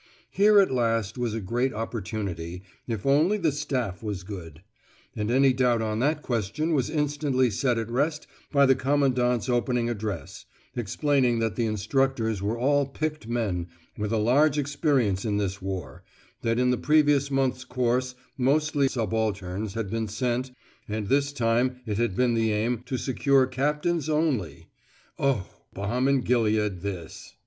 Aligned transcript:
Here 0.31 0.59
at 0.59 0.71
least 0.71 1.19
was 1.19 1.35
a 1.35 1.39
great 1.39 1.75
opportunity, 1.75 2.63
if 2.87 3.05
only 3.05 3.37
the 3.37 3.51
staff 3.51 4.01
was 4.01 4.23
good. 4.23 4.63
And 5.15 5.29
any 5.29 5.53
doubt 5.53 5.83
on 5.83 5.99
that 5.99 6.23
question 6.23 6.73
was 6.73 6.89
instantly 6.89 7.51
set 7.51 7.77
at 7.77 7.91
rest 7.91 8.25
by 8.51 8.65
the 8.65 8.73
Commandant's 8.73 9.47
opening 9.47 9.91
address, 9.91 10.45
explaining 10.75 11.37
that 11.37 11.55
the 11.55 11.67
instructors 11.67 12.41
were 12.41 12.57
all 12.57 12.87
picked 12.87 13.27
men 13.27 13.67
with 13.95 14.11
a 14.11 14.17
large 14.17 14.57
experience 14.57 15.23
in 15.23 15.37
this 15.37 15.61
war, 15.61 16.03
that 16.41 16.57
in 16.57 16.71
the 16.71 16.77
previous 16.79 17.29
month's 17.29 17.63
course 17.63 18.15
mostly 18.39 18.87
subalterns 18.87 19.75
had 19.75 19.91
been 19.91 20.07
sent 20.07 20.49
and 20.87 21.09
this 21.09 21.31
time 21.31 21.75
it 21.85 21.99
had 21.99 22.15
been 22.15 22.33
the 22.33 22.51
aim 22.51 22.81
to 22.87 22.97
secure 22.97 23.45
captains 23.45 24.09
only 24.09 24.67
(oh! 25.19 25.45
balm 25.75 26.07
in 26.07 26.21
Gilead 26.21 26.81
this!) 26.81 27.35